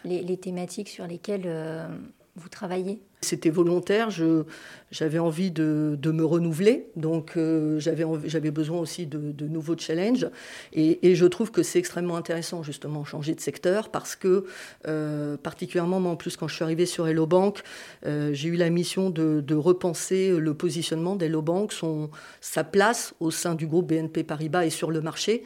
les, 0.04 0.22
les, 0.22 0.36
thématiques 0.36 0.88
sur 0.88 1.06
lesquelles 1.06 1.48
vous 2.36 2.48
travaillez 2.48 3.00
C'était 3.26 3.50
volontaire, 3.50 4.10
j'avais 4.92 5.18
envie 5.18 5.50
de, 5.50 5.98
me 6.04 6.24
renouveler, 6.24 6.86
donc 6.94 7.32
euh, 7.36 7.80
j'avais 7.80 8.50
besoin 8.52 8.78
aussi 8.78 9.06
de, 9.06 9.46
nouveaux 9.46 9.76
challenges. 9.76 10.28
Et, 10.72 11.14
je 11.16 11.26
trouve 11.26 11.50
que 11.50 11.62
c'est 11.62 11.78
extrêmement 11.78 12.16
intéressant 12.16 12.62
justement 12.62 13.04
changer 13.04 13.34
de 13.34 13.40
secteur 13.40 13.88
parce 13.88 14.14
que, 14.16 14.44
euh, 14.86 15.36
particulièrement 15.36 15.98
moi 15.98 16.12
en 16.12 16.16
plus 16.16 16.36
quand 16.36 16.46
je 16.46 16.54
suis 16.54 16.62
arrivée 16.62 16.86
sur 16.86 17.08
Hello 17.08 17.26
Bank, 17.26 17.62
euh, 18.04 18.32
j'ai 18.32 18.48
eu 18.48 18.56
la 18.56 18.70
mission 18.70 19.10
de, 19.10 19.54
repenser 19.56 20.36
le 20.38 20.54
positionnement 20.54 21.16
d'Hello 21.16 21.42
Bank, 21.42 21.72
son, 21.72 22.10
sa 22.40 22.62
place 22.62 23.14
au 23.20 23.30
sein 23.30 23.54
du 23.54 23.66
groupe 23.66 23.88
BNP 23.88 24.22
Paribas 24.22 24.66
et 24.66 24.70
sur 24.70 24.90
le 24.90 25.00
marché. 25.00 25.42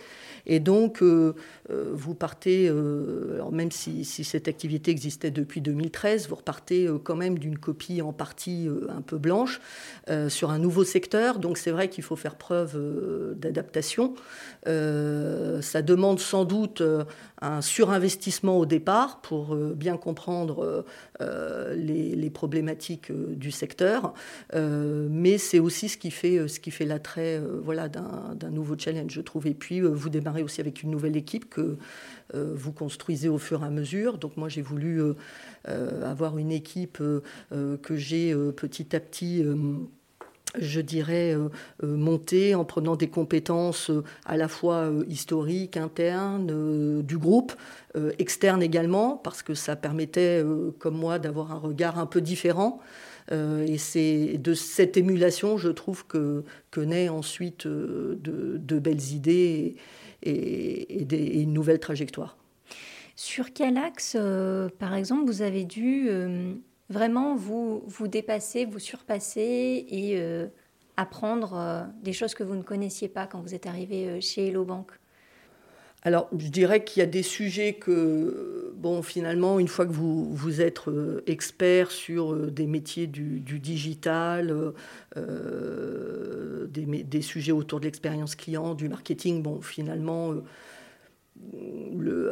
Et 0.46 0.58
donc, 0.58 1.02
vous 1.02 2.14
partez, 2.14 2.68
alors 2.68 3.52
même 3.52 3.70
si, 3.70 4.04
cette 4.04 4.48
activité 4.48 4.90
existait 4.90 5.30
depuis 5.30 5.60
2013, 5.60 6.28
vous 6.28 6.34
repartez 6.34 6.88
quand 7.04 7.14
même 7.14 7.38
d'une 7.38 7.58
en 8.02 8.12
partie 8.12 8.68
un 8.88 9.00
peu 9.00 9.18
blanche 9.18 9.60
sur 10.28 10.50
un 10.50 10.58
nouveau 10.58 10.84
secteur. 10.84 11.38
Donc, 11.38 11.58
c'est 11.58 11.70
vrai 11.70 11.88
qu'il 11.88 12.04
faut 12.04 12.16
faire 12.16 12.36
preuve 12.36 12.78
d'adaptation. 13.36 14.14
ça 14.64 15.82
demande 15.82 16.20
sans 16.20 16.44
doute 16.44 16.82
un 17.42 17.60
surinvestissement 17.62 18.58
au 18.58 18.66
départ 18.66 19.20
pour 19.20 19.54
bien 19.56 19.96
comprendre 19.96 20.84
les, 21.20 22.30
problématiques 22.30 23.12
du 23.12 23.50
secteur. 23.50 24.14
mais 24.54 25.38
c'est 25.38 25.58
aussi 25.58 25.88
ce 25.88 25.96
qui 25.96 26.10
fait, 26.10 26.48
ce 26.48 26.60
qui 26.60 26.70
fait 26.70 26.86
l'attrait 26.86 27.40
voilà, 27.62 27.88
d'un 27.88 28.50
nouveau 28.50 28.76
challenge, 28.78 29.12
je 29.12 29.20
trouve. 29.20 29.46
Et 29.46 29.54
puis, 29.54 29.80
vous 29.80 30.08
démarrez 30.08 30.42
aussi 30.42 30.60
avec 30.60 30.82
une 30.82 30.90
nouvelle 30.90 31.16
équipe 31.16 31.48
que 31.50 31.76
euh, 32.34 32.52
vous 32.54 32.72
construisez 32.72 33.28
au 33.28 33.38
fur 33.38 33.62
et 33.62 33.66
à 33.66 33.70
mesure. 33.70 34.18
Donc 34.18 34.36
moi 34.36 34.48
j'ai 34.48 34.62
voulu 34.62 35.02
euh, 35.02 35.14
euh, 35.68 36.08
avoir 36.08 36.38
une 36.38 36.52
équipe 36.52 37.02
que 37.82 37.96
j'ai 37.96 38.34
petit 38.56 38.94
à 38.94 39.00
petit 39.00 39.44
je 40.58 40.80
dirais, 40.80 41.36
montée 41.80 42.56
en 42.56 42.64
prenant 42.64 42.96
des 42.96 43.08
compétences 43.08 43.92
à 44.24 44.36
la 44.36 44.48
fois 44.48 44.90
historiques, 45.08 45.76
internes, 45.76 47.02
du 47.02 47.18
groupe, 47.18 47.52
externes 48.18 48.60
également, 48.60 49.16
parce 49.16 49.44
que 49.44 49.54
ça 49.54 49.76
permettait, 49.76 50.44
comme 50.80 50.96
moi, 50.96 51.20
d'avoir 51.20 51.52
un 51.52 51.58
regard 51.58 52.00
un 52.00 52.06
peu 52.06 52.20
différent. 52.20 52.80
et 53.30 53.78
c'est 53.78 54.38
de 54.38 54.54
cette 54.54 54.96
émulation, 54.96 55.56
je 55.56 55.68
trouve, 55.68 56.04
que, 56.08 56.42
que 56.72 56.80
naît 56.80 57.08
ensuite 57.08 57.68
de, 57.68 58.78
belles 58.80 59.12
idées 59.12 59.76
et, 60.22 61.42
une 61.42 61.52
nouvelle 61.52 61.80
trajectoire. 61.80 62.36
Sur 63.16 63.52
quel 63.52 63.76
axe, 63.76 64.16
euh, 64.18 64.68
par 64.78 64.94
exemple, 64.94 65.26
vous 65.26 65.42
avez 65.42 65.64
dû 65.64 66.06
euh, 66.08 66.54
vraiment 66.90 67.34
vous, 67.36 67.82
vous 67.86 68.08
dépasser, 68.08 68.66
vous 68.66 68.78
surpasser 68.78 69.86
et 69.88 70.20
euh, 70.20 70.48
apprendre 70.98 71.88
des 72.02 72.12
choses 72.12 72.34
que 72.34 72.42
vous 72.42 72.56
ne 72.56 72.62
connaissiez 72.62 73.08
pas 73.08 73.26
quand 73.26 73.40
vous 73.40 73.54
êtes 73.54 73.66
arrivé 73.66 74.20
chez 74.20 74.48
Hello 74.48 74.64
Bank. 74.64 74.92
Alors, 76.02 76.28
je 76.36 76.48
dirais 76.48 76.82
qu'il 76.82 77.00
y 77.00 77.02
a 77.02 77.06
des 77.06 77.22
sujets 77.22 77.74
que, 77.74 78.72
bon, 78.74 79.02
finalement, 79.02 79.58
une 79.58 79.68
fois 79.68 79.84
que 79.84 79.92
vous, 79.92 80.34
vous 80.34 80.62
êtes 80.62 80.88
euh, 80.88 81.22
expert 81.26 81.90
sur 81.90 82.32
euh, 82.32 82.50
des 82.50 82.66
métiers 82.66 83.06
du, 83.06 83.40
digital, 83.40 84.72
euh, 85.18 86.66
des, 86.68 87.20
sujets 87.20 87.52
autour 87.52 87.80
de 87.80 87.84
l'expérience 87.84 88.34
client, 88.34 88.74
du 88.74 88.88
marketing, 88.88 89.42
bon, 89.42 89.60
finalement, 89.60 90.32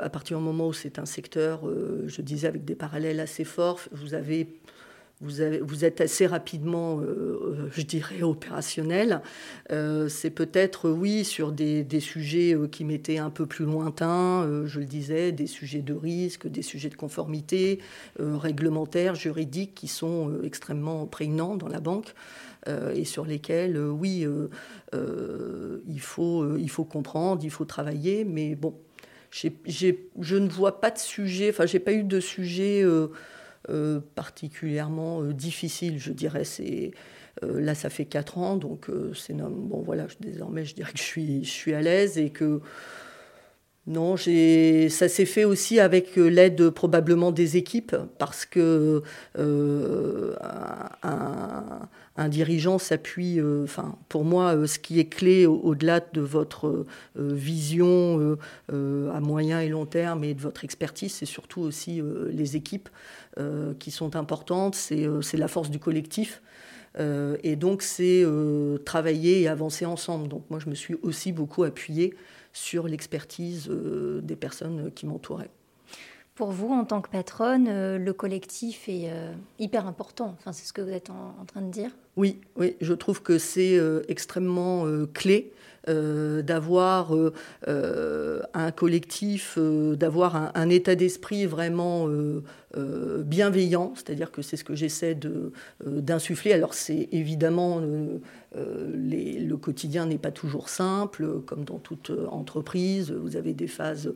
à 0.01 0.09
partir 0.11 0.39
du 0.39 0.45
moment 0.45 0.69
où 0.69 0.73
c'est 0.73 0.99
un 0.99 1.07
secteur, 1.07 1.63
je 2.07 2.23
disais, 2.23 2.49
avec 2.49 2.65
des 2.65 2.75
parallèles 2.75 3.21
assez 3.21 3.45
forts, 3.45 3.81
vous 5.21 5.85
êtes 5.85 6.01
assez 6.01 6.27
rapidement, 6.27 7.01
euh, 7.01 7.05
euh, 7.05 7.69
je 7.73 7.83
dirais, 7.83 8.23
opérationnel. 8.23 9.21
Euh, 9.73 10.09
c'est 10.09 10.31
peut-être, 10.31 10.91
oui, 10.91 11.25
sur 11.25 11.51
des, 11.51 11.87
sujets 12.01 12.57
qui 12.71 12.85
m'étaient 12.85 13.19
un 13.19 13.31
peu 13.31 13.47
plus 13.47 13.65
lointains, 13.65 14.65
je 14.67 14.79
le 14.79 14.87
disais, 14.87 15.33
des 15.33 15.49
sujets 15.49 15.83
de 15.83 15.95
risque, 15.95 16.47
des 16.47 16.63
sujets 16.63 16.89
de 16.89 16.95
conformité, 16.95 17.81
réglementaires, 18.19 19.17
juridiques, 19.17 19.75
qui 19.75 19.89
sont 19.89 20.33
extrêmement 20.45 21.07
prégnants 21.07 21.57
dans 21.57 21.69
la 21.69 21.81
banque. 21.81 22.15
et 22.95 23.05
sur 23.05 23.25
lesquels, 23.25 23.79
oui, 23.79 24.27
il, 24.93 26.01
faut, 26.01 26.57
il 26.57 26.71
faut 26.71 26.85
comprendre, 26.85 27.43
il 27.45 27.51
faut 27.51 27.65
travailler, 27.65 28.25
mais 28.25 28.55
bon, 28.55 28.75
je 29.31 30.37
ne 30.37 30.49
vois 30.49 30.81
pas 30.81 30.91
de 30.91 30.99
sujet, 30.99 31.51
enfin, 31.51 31.67
j'ai 31.67 31.81
pas 31.81 31.93
eu 31.93 32.03
de 32.03 32.21
sujet 32.21 32.85
euh, 33.71 34.01
particulièrement 34.15 35.21
euh, 35.23 35.35
difficile, 35.35 35.99
je 35.99 36.13
dirais. 36.13 36.45
C'est 36.45 36.93
euh, 37.43 37.61
là, 37.61 37.75
ça 37.75 37.91
fait 37.91 38.07
quatre 38.07 38.39
ans, 38.39 38.57
donc 38.57 38.87
c'est 39.15 39.37
bon 39.37 39.83
voilà. 39.83 40.07
Désormais, 40.21 40.65
je 40.65 40.75
dirais 40.75 40.93
que 40.93 40.99
je 40.99 41.03
suis, 41.03 41.45
je 41.45 41.51
suis 41.51 41.75
à 41.75 41.83
l'aise 41.83 42.17
et 42.17 42.31
que 42.31 42.63
non, 43.87 44.17
ça 44.17 45.09
s'est 45.09 45.25
fait 45.25 45.45
aussi 45.45 45.81
avec 45.81 46.17
l'aide 46.17 46.71
probablement 46.71 47.31
des 47.31 47.57
équipes, 47.57 47.97
parce 48.19 48.47
que 48.47 49.03
dirigeant 52.27 52.79
s'appuie, 52.79 53.41
enfin, 53.63 53.97
pour 54.09 54.25
moi, 54.25 54.67
ce 54.67 54.81
qui 54.81 54.99
est 54.99 55.09
clé 55.09 55.47
au-delà 55.47 56.01
de 56.01 56.21
votre 56.21 56.85
vision 57.17 58.37
à 58.69 59.21
moyen 59.21 59.61
et 59.61 59.69
long 59.69 59.87
terme 59.87 60.25
et 60.25 60.35
de 60.35 60.41
votre 60.41 60.65
expertise, 60.65 61.13
c'est 61.13 61.27
surtout 61.27 61.61
aussi 61.61 62.03
les 62.33 62.57
équipes. 62.57 62.89
Euh, 63.39 63.73
qui 63.75 63.93
sont 63.93 64.17
importantes, 64.17 64.75
c'est 64.75 65.07
euh, 65.07 65.21
la 65.35 65.47
force 65.47 65.71
du 65.71 65.79
collectif. 65.79 66.43
Euh, 66.99 67.37
et 67.45 67.55
donc, 67.55 67.83
c'est 67.83 68.25
travailler 68.85 69.43
et 69.43 69.49
avancer 69.49 69.85
ensemble. 69.85 70.29
Donc, 70.29 70.45
moi, 70.51 70.59
je 70.59 70.69
me 70.69 70.75
suis 70.75 70.97
aussi 71.03 71.31
beaucoup 71.31 71.63
appuyée 71.63 72.15
sur 72.53 72.89
l'expertise 72.89 73.69
des 73.69 74.37
personnes 74.37 74.91
qui 74.93 75.07
m'entouraient. 75.07 75.51
Pour 76.39 76.53
vous, 76.53 76.73
en 76.73 76.85
tant 76.85 77.01
que 77.01 77.11
patronne, 77.11 77.97
le 77.97 78.13
collectif 78.13 78.89
est 78.89 79.11
hyper 79.59 79.89
important. 79.89 80.37
Enfin, 80.39 80.53
c'est 80.53 80.69
ce 80.69 80.73
que 80.73 80.81
vous 80.81 80.93
êtes 80.93 81.11
en, 81.11 81.45
train 81.47 81.63
de 81.63 81.71
dire. 81.73 81.91
Oui, 82.15 82.41
oui, 82.55 82.77
je 82.81 82.95
trouve 82.95 83.23
que 83.23 83.39
c'est 83.39 83.77
extrêmement 84.07 84.85
clé. 85.13 85.53
d'avoir 85.89 87.13
un 87.67 88.71
collectif, 88.71 89.59
d'avoir 89.59 90.53
un, 90.55 90.69
état 90.69 90.95
d'esprit 90.95 91.45
vraiment 91.45 92.07
euh, 92.77 93.23
bienveillant, 93.23 93.95
c'est-à-dire 93.95 94.31
que 94.31 94.43
c'est 94.43 94.59
ce 94.59 94.65
que 94.65 94.75
j'essaie 94.75 95.19
euh, 95.25 95.51
d'insuffler. 95.81 96.53
Alors 96.53 96.75
c'est 96.75 97.09
évidemment, 97.13 97.81
euh, 98.59 98.91
le 98.95 99.57
quotidien 99.57 100.07
n'est 100.07 100.19
pas 100.19 100.31
toujours 100.31 100.69
simple, 100.69 101.41
comme 101.47 101.65
dans 101.65 101.79
toute 101.79 102.13
entreprise. 102.31 103.11
Vous 103.13 103.37
avez 103.37 103.55
des 103.55 103.67
phases 103.67 104.13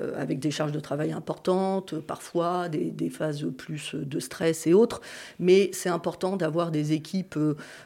avec 0.00 0.38
des 0.38 0.50
charges 0.50 0.72
de 0.72 0.80
travail 0.80 1.12
importantes, 1.12 1.98
parfois 1.98 2.68
des, 2.68 3.10
phases 3.10 3.46
plus 3.56 3.94
de 3.94 4.20
stress 4.20 4.66
et 4.66 4.74
autres, 4.74 5.00
mais 5.38 5.70
c'est 5.72 5.88
important 5.88 6.36
d'avoir 6.36 6.70
des 6.70 6.92
équipes, 6.92 7.38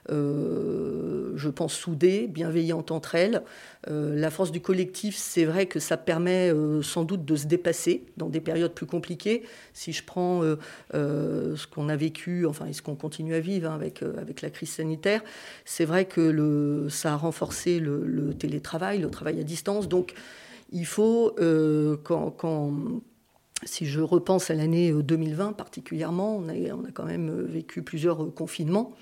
je 0.09 1.49
pense, 1.49 1.75
soudées, 1.75 2.27
bienveillantes 2.27 2.91
entre 2.91 3.15
elles. 3.15 3.43
La 3.87 4.31
force 4.31 4.51
du 4.51 4.61
collectif, 4.61 5.17
c'est 5.17 5.45
vrai 5.45 5.67
que 5.67 5.79
ça 5.79 5.97
permet 5.97 6.53
sans 6.83 7.05
doute 7.05 7.25
de 7.25 7.37
se 7.37 7.47
dépasser 7.47 8.05
dans 8.17 8.29
des 8.29 8.41
périodes 8.41 8.73
plus 8.73 8.87
compliquées. 8.87 9.43
Si 9.73 9.93
je 9.93 10.03
prends 10.05 10.43
euh, 10.43 10.57
euh, 10.95 11.57
ce 11.57 11.67
qu'on 11.67 11.89
a 11.89 11.97
vécu, 11.97 12.47
enfin, 12.47 12.67
et 12.67 12.73
ce 12.73 12.83
qu'on 12.83 12.97
continue 12.97 13.35
à 13.35 13.41
vivre 13.41 13.71
hein, 13.71 13.75
avec, 13.75 14.03
euh, 14.03 14.15
avec 14.21 14.43
la 14.43 14.51
crise 14.51 14.71
sanitaire, 14.71 15.23
c'est 15.65 15.85
vrai 15.85 16.05
que 16.05 16.87
ça 16.91 17.13
a 17.13 17.17
renforcé 17.17 17.79
le, 17.79 18.35
télétravail, 18.35 18.99
le 18.99 19.11
travail 19.11 19.41
à 19.41 19.43
distance. 19.45 19.89
Donc, 19.89 20.15
il 20.73 20.87
faut, 20.87 21.35
quand, 22.05 22.31
quand 22.31 22.73
si 23.65 23.87
je 23.87 24.01
repense 24.01 24.51
à 24.51 24.55
l'année 24.55 24.93
2020 24.93 25.53
particulièrement, 25.53 26.37
on 26.37 26.49
a, 26.49 26.91
quand 26.93 27.05
même 27.05 27.43
vécu 27.43 27.83
plusieurs 27.83 28.33
confinements. 28.35 28.93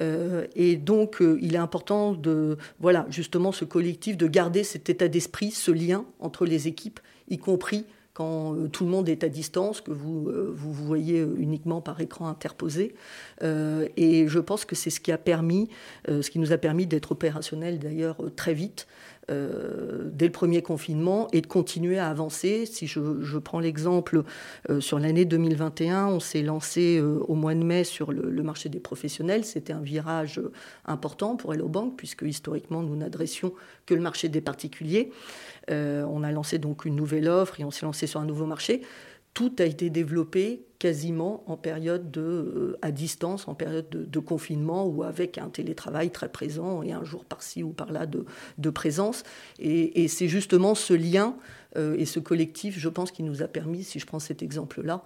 et 0.00 0.76
donc, 0.76 1.22
il 1.40 1.54
est 1.54 1.58
important 1.58 2.12
de, 2.12 2.58
voilà, 2.78 3.06
justement, 3.08 3.52
ce 3.52 3.64
collectif, 3.64 4.16
de 4.16 4.26
garder 4.26 4.64
cet 4.64 4.90
état 4.90 5.08
d'esprit, 5.08 5.50
ce 5.50 5.70
lien 5.70 6.04
entre 6.20 6.44
les 6.44 6.68
équipes, 6.68 7.00
y 7.28 7.38
compris 7.38 7.86
quand 8.16 8.54
euh, 8.54 8.68
tout 8.68 8.84
le 8.84 8.90
monde 8.90 9.10
est 9.10 9.24
à 9.24 9.28
distance, 9.28 9.82
que 9.82 9.90
vous 9.90 10.30
euh, 10.30 10.50
vous, 10.56 10.72
voyez 10.72 11.20
euh, 11.20 11.34
uniquement 11.36 11.82
par 11.82 12.00
écran 12.00 12.28
interposé. 12.28 12.94
et 13.42 14.26
je 14.26 14.38
pense 14.38 14.64
que 14.64 14.74
c'est 14.74 14.88
ce 14.88 15.00
qui 15.00 15.12
a 15.12 15.18
permis, 15.18 15.68
ce 16.08 16.30
qui 16.30 16.38
nous 16.38 16.52
a 16.52 16.56
permis 16.56 16.86
d'être 16.86 17.12
opérationnel 17.12 17.78
d'ailleurs 17.78 18.16
très 18.34 18.54
vite. 18.54 18.86
Dès 19.28 20.26
le 20.26 20.32
premier 20.32 20.62
confinement 20.62 21.28
et 21.32 21.40
de 21.40 21.46
continuer 21.46 21.98
à 21.98 22.08
avancer. 22.08 22.64
Si 22.66 22.86
je, 22.86 23.38
prends 23.38 23.58
l'exemple 23.58 24.22
sur 24.80 24.98
l'année 24.98 25.24
2021, 25.24 26.06
on 26.06 26.20
s'est 26.20 26.42
lancé 26.42 27.00
au 27.00 27.34
mois 27.34 27.54
de 27.54 27.62
mai 27.62 27.84
sur 27.84 28.12
le, 28.12 28.42
marché 28.42 28.68
des 28.68 28.78
professionnels. 28.78 29.44
C'était 29.44 29.72
un 29.72 29.80
virage 29.80 30.40
important 30.84 31.36
pour 31.36 31.54
Hello 31.54 31.68
Bank 31.68 31.94
puisque 31.96 32.22
historiquement 32.22 32.82
nous 32.82 32.96
n'adressions 32.96 33.52
que 33.84 33.94
le 33.94 34.00
marché 34.00 34.28
des 34.28 34.40
particuliers. 34.40 35.10
on 35.68 36.22
a 36.22 36.30
lancé 36.30 36.58
donc 36.58 36.84
une 36.84 36.94
nouvelle 36.94 37.28
offre 37.28 37.60
et 37.60 37.64
on 37.64 37.70
s'est 37.70 37.86
lancé 37.86 38.06
sur 38.06 38.20
un 38.20 38.26
nouveau 38.26 38.46
marché. 38.46 38.82
Tout 39.36 39.54
a 39.58 39.64
été 39.64 39.90
développé 39.90 40.64
quasiment 40.78 41.44
en 41.46 41.58
période 41.58 42.10
de, 42.10 42.22
euh, 42.22 42.78
à 42.80 42.90
distance, 42.90 43.48
en 43.48 43.54
période 43.54 43.90
de, 43.90 44.18
confinement 44.18 44.86
ou 44.86 45.02
avec 45.02 45.36
un 45.36 45.50
télétravail 45.50 46.10
très 46.10 46.30
présent 46.30 46.82
et 46.82 46.92
un 46.92 47.04
jour 47.04 47.26
par-ci 47.26 47.62
ou 47.62 47.68
par-là 47.68 48.06
de, 48.06 48.70
présence. 48.70 49.24
Et, 49.58 50.08
c'est 50.08 50.26
justement 50.26 50.74
ce 50.74 50.94
lien 50.94 51.36
euh, 51.76 51.96
et 51.98 52.06
ce 52.06 52.18
collectif, 52.18 52.78
je 52.78 52.88
pense, 52.88 53.10
qui 53.10 53.22
nous 53.22 53.42
a 53.42 53.46
permis, 53.46 53.84
si 53.84 53.98
je 53.98 54.06
prends 54.06 54.20
cet 54.20 54.42
exemple-là, 54.42 55.02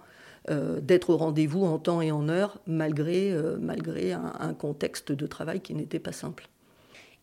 euh, 0.49 0.79
d'être 0.79 1.09
au 1.09 1.17
rendez-vous 1.17 1.65
en 1.65 1.77
temps 1.77 2.01
et 2.01 2.13
en 2.13 2.29
heure, 2.29 2.61
malgré, 2.67 3.35
malgré 3.59 4.13
un, 4.13 4.53
contexte 4.53 5.11
de 5.11 5.27
travail 5.27 5.59
qui 5.59 5.75
n'était 5.75 5.99
pas 5.99 6.13
simple. 6.13 6.47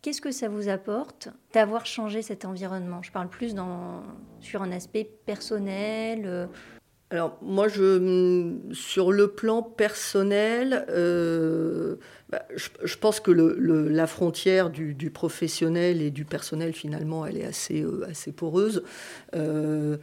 Qu'est-ce 0.03 0.21
que 0.21 0.31
ça 0.31 0.51
vous 0.51 0.69
apporte 0.69 1.31
d'avoir 1.55 1.87
changé 1.87 2.21
cet 2.21 2.45
environnement? 2.45 3.03
Je 3.03 3.13
parle 3.13 3.31
plus 3.31 3.55
sur 4.41 4.63
un 4.63 4.73
aspect 4.73 5.11
personnel, 5.25 6.51
alors 7.11 7.39
moi, 7.41 7.69
sur 7.69 9.13
le 9.13 9.29
plan 9.29 9.63
personnel, 9.63 10.85
euh, 10.91 11.97
bah, 12.29 12.43
je, 12.55 12.97
pense 12.97 13.19
que 13.21 13.31
la 13.31 14.07
frontière 14.07 14.69
du, 14.69 15.11
professionnel 15.11 16.03
et 16.03 16.11
du 16.11 16.27
personnel, 16.27 16.75
finalement, 16.75 17.25
elle 17.25 17.39
est 17.39 17.47
assez, 17.47 17.83
euh, 17.83 18.33
poreuse. 18.37 18.83
Euh, 19.35 19.97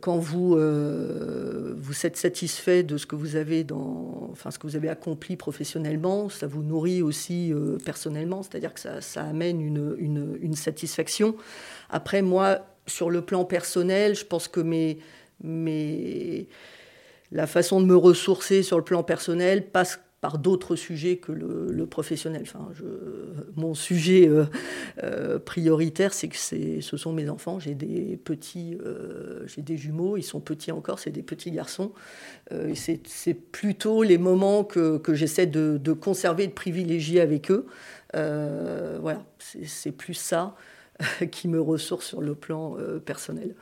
quand 0.00 0.16
vous, 0.16 0.56
vous 0.56 2.06
êtes 2.06 2.16
satisfait 2.16 2.82
de 2.82 2.96
ce 2.96 3.06
que 3.06 3.14
vous 3.16 3.36
avez 3.36 3.62
dans, 3.62 4.32
ce 4.34 4.58
que 4.58 4.66
vous 4.66 4.76
avez 4.76 4.88
accompli 4.88 5.36
professionnellement, 5.36 6.28
ça 6.28 6.48
vous 6.48 6.62
nourrit 6.62 7.02
aussi 7.02 7.52
personnellement, 7.84 8.44
c'est-à-dire 8.44 8.74
que 8.74 8.80
ça, 8.80 9.22
amène 9.22 9.60
une, 9.60 10.54
satisfaction. 10.54 11.36
Après, 11.88 12.22
moi, 12.22 12.60
sur 12.86 13.10
le 13.10 13.22
plan 13.22 13.44
personnel, 13.44 14.14
je 14.14 14.24
pense 14.24 14.46
que 14.46 14.60
mes 14.60 14.98
mais 15.42 16.46
la 17.32 17.46
façon 17.46 17.80
de 17.80 17.86
me 17.86 17.96
ressourcer 17.96 18.62
sur 18.62 18.76
le 18.76 18.84
plan 18.84 19.02
personnel 19.02 19.66
passe 19.66 20.00
par 20.20 20.36
d'autres 20.36 20.76
sujets 20.76 21.16
que 21.16 21.32
le, 21.32 21.86
professionnel. 21.86 22.42
Enfin, 22.42 22.68
mon 23.56 23.74
sujet 23.74 24.28
euh, 24.28 24.44
euh, 25.02 25.38
prioritaire, 25.38 26.12
c'est 26.12 26.28
que 26.28 26.36
ce 26.36 26.96
sont 26.96 27.12
mes 27.12 27.30
enfants. 27.30 27.58
J'ai 27.58 27.74
des 27.74 28.18
petits, 28.18 28.76
euh, 28.84 29.46
j'ai 29.46 29.62
des 29.62 29.78
jumeaux, 29.78 30.18
ils 30.18 30.22
sont 30.22 30.40
petits 30.40 30.72
encore, 30.72 30.98
c'est 30.98 31.10
des 31.10 31.22
petits 31.22 31.50
garçons. 31.50 31.92
c'est 32.74 33.34
plutôt 33.34 34.02
les 34.02 34.18
moments 34.18 34.62
que, 34.62 34.98
que 34.98 35.14
j'essaie 35.14 35.46
de, 35.46 35.78
de, 35.82 35.92
conserver, 35.92 36.46
de 36.46 36.52
privilégier 36.52 37.20
avec 37.20 37.50
eux. 37.50 37.66
voilà, 38.12 39.24
c'est 39.38 39.92
plus 39.92 40.14
ça 40.14 40.54
qui 41.30 41.48
me 41.48 41.60
ressource 41.60 42.06
sur 42.06 42.20
le 42.20 42.34
plan 42.34 42.76
personnel. 43.06 43.54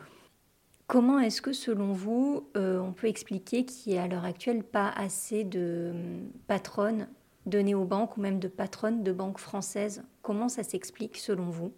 Comment 0.89 1.19
est-ce 1.19 1.43
que, 1.43 1.53
selon 1.53 1.93
vous, 1.93 2.49
euh, 2.57 2.81
on 2.81 2.93
peut 2.93 3.09
expliquer 3.09 3.67
qu'il 3.67 3.93
n'y 3.93 3.99
a 3.99 4.05
à 4.05 4.09
l'heure 4.09 4.25
actuelle 4.25 4.65
pas 4.65 4.89
assez 4.89 5.45
de 5.45 5.91
hum, 5.93 6.31
patronnes 6.47 7.09
de 7.45 7.59
néobanques 7.59 8.17
ou 8.17 8.23
même 8.23 8.39
de 8.39 8.49
patronnes 8.49 9.05
de 9.05 9.13
banques 9.13 9.39
françaises? 9.39 10.03
Comment 10.23 10.49
ça 10.49 10.63
s'explique, 10.63 11.19
selon 11.19 11.51
vous? 11.51 11.73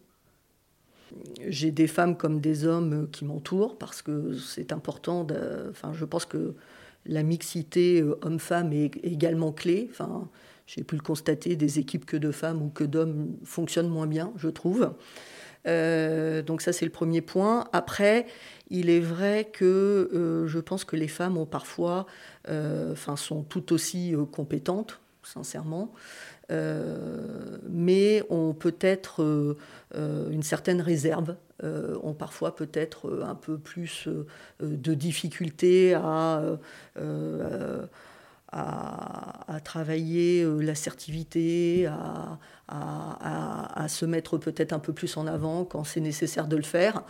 J'ai 1.44 1.72
des 1.72 1.88
femmes 1.88 2.16
comme 2.16 2.40
des 2.40 2.66
hommes 2.66 3.08
qui 3.10 3.24
m'entourent 3.24 3.78
parce 3.78 4.00
que 4.00 4.36
c'est 4.36 4.72
important. 4.72 5.26
enfin, 5.68 5.92
je 5.92 6.04
pense 6.04 6.24
que 6.24 6.54
la 7.04 7.24
mixité 7.24 8.00
euh, 8.00 8.16
homme-femme 8.22 8.72
est 8.72 8.96
également 9.02 9.50
clé. 9.50 9.88
Enfin, 9.90 10.28
j'ai 10.68 10.84
pu 10.84 10.94
le 10.94 11.02
constater, 11.02 11.56
des 11.56 11.80
équipes 11.80 12.06
que 12.06 12.16
de 12.16 12.30
femmes 12.30 12.62
ou 12.62 12.68
que 12.68 12.84
d'hommes 12.84 13.34
fonctionnent 13.42 13.88
moins 13.88 14.06
bien, 14.06 14.32
je 14.36 14.48
trouve. 14.48 14.92
Euh, 15.66 16.42
donc 16.42 16.62
ça, 16.62 16.72
c'est 16.72 16.84
le 16.84 16.90
premier 16.90 17.20
point. 17.20 17.68
Après, 17.72 18.26
il 18.70 18.90
est 18.90 19.00
vrai 19.00 19.48
que 19.52 20.10
euh, 20.14 20.46
je 20.46 20.58
pense 20.58 20.84
que 20.84 20.96
les 20.96 21.08
femmes 21.08 21.36
ont 21.36 21.46
parfois, 21.46 22.06
euh, 22.48 22.92
enfin, 22.92 23.16
sont 23.16 23.42
tout 23.42 23.72
aussi 23.72 24.14
compétentes, 24.32 25.00
sincèrement, 25.22 25.92
mais 27.68 28.24
ont 28.28 28.54
peut-être 28.54 29.56
une 29.94 30.42
certaine 30.42 30.80
réserve, 30.80 31.36
ont 31.62 32.14
parfois 32.14 32.56
peut-être 32.56 33.22
un 33.22 33.36
peu 33.36 33.56
plus 33.56 34.08
de 34.60 34.94
difficultés 34.94 35.94
à 35.94 36.42
à, 38.52 39.60
travailler 39.64 40.42
euh, 40.42 40.60
l'assertivité, 40.60 41.86
à, 41.86 42.38
à, 42.68 43.88
se 43.88 44.04
mettre 44.04 44.38
peut-être 44.38 44.72
un 44.72 44.78
peu 44.78 44.92
plus 44.92 45.16
en 45.16 45.26
avant 45.26 45.64
quand 45.64 45.84
c'est 45.84 46.00
nécessaire 46.00 46.46
de 46.46 46.56
le 46.56 46.62
faire. 46.62 47.02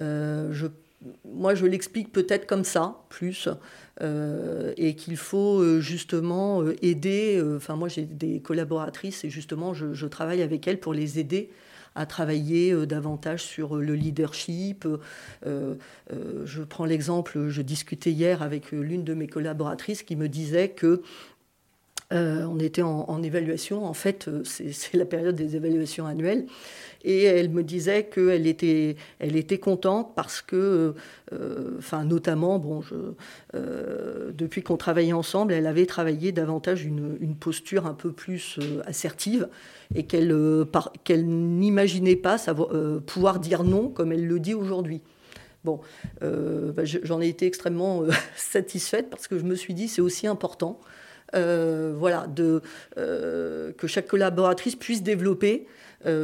Euh, 0.00 0.52
je, 0.52 0.66
moi, 1.24 1.54
je 1.54 1.66
l'explique 1.66 2.12
peut-être 2.12 2.46
comme 2.46 2.64
ça, 2.64 3.04
plus, 3.10 3.48
euh, 4.00 4.72
et 4.76 4.96
qu'il 4.96 5.16
faut 5.16 5.80
justement 5.80 6.64
aider. 6.82 7.42
Enfin, 7.56 7.76
moi, 7.76 7.88
j'ai 7.88 8.04
des 8.04 8.40
collaboratrices 8.40 9.24
et 9.24 9.30
justement, 9.30 9.74
je, 9.74 10.06
travaille 10.06 10.42
avec 10.42 10.66
elles 10.66 10.80
pour 10.80 10.94
les 10.94 11.18
aider 11.18 11.50
à 11.94 12.06
travailler 12.06 12.72
euh, 12.72 12.86
davantage 12.86 13.42
sur 13.42 13.76
euh, 13.76 13.80
le 13.80 13.94
leadership. 13.94 14.86
Euh, 15.46 15.74
je 16.44 16.62
prends 16.62 16.84
l'exemple, 16.84 17.48
je 17.48 17.62
discutais 17.62 18.10
hier 18.10 18.42
avec 18.42 18.72
l'une 18.72 19.04
de 19.04 19.14
mes 19.14 19.26
collaboratrices 19.26 20.02
qui 20.02 20.16
me 20.16 20.28
disait 20.28 20.70
que 20.70 21.02
on 22.14 22.58
était 22.58 22.82
en, 22.82 23.22
évaluation, 23.22 23.84
en 23.84 23.94
fait, 23.94 24.30
c'est 24.44 24.94
la 24.94 25.04
période 25.04 25.34
des 25.34 25.56
évaluations 25.56 26.06
annuelles, 26.06 26.46
et 27.02 27.24
elle 27.24 27.50
me 27.50 27.62
disait 27.62 28.04
qu'elle 28.04 28.46
était, 28.46 28.96
elle 29.18 29.36
était 29.36 29.58
contente 29.58 30.14
parce 30.14 30.40
que, 30.40 30.94
enfin, 31.78 32.04
notamment, 32.04 32.58
bon, 32.58 32.82
depuis 33.52 34.62
qu'on 34.62 34.76
travaillait 34.76 35.12
ensemble, 35.12 35.52
elle 35.52 35.66
avait 35.66 35.86
travaillé 35.86 36.32
davantage 36.32 36.84
une, 36.84 37.34
posture 37.38 37.86
un 37.86 37.94
peu 37.94 38.12
plus 38.12 38.58
assertive 38.86 39.48
et 39.94 40.04
qu'elle 40.04 40.32
euh, 40.32 40.64
n'imaginait 41.10 42.16
pas 42.16 42.38
savoir, 42.38 42.74
euh, 42.74 43.00
pouvoir 43.00 43.40
dire 43.40 43.64
non 43.64 43.88
comme 43.88 44.12
elle 44.12 44.26
le 44.26 44.40
dit 44.40 44.54
aujourd'hui. 44.54 45.00
Bon, 45.64 45.80
euh, 46.22 46.72
bah, 46.72 46.84
j'en 46.84 47.20
ai 47.20 47.28
été 47.28 47.46
extrêmement 47.46 48.02
satisfaite 48.36 49.08
parce 49.10 49.28
que 49.28 49.38
je 49.38 49.44
me 49.44 49.54
suis 49.54 49.74
dit 49.74 49.88
c'est 49.88 50.02
aussi 50.02 50.26
important, 50.26 50.80
voilà, 51.32 52.26
de, 52.26 52.62
que 52.96 53.86
chaque 53.86 54.06
collaboratrice 54.06 54.76
puisse 54.76 55.02
développer, 55.02 55.66